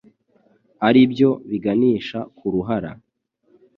aribyo 0.87 1.29
biganisha 1.49 2.19
ku 2.37 2.45
ruhara. 2.53 2.91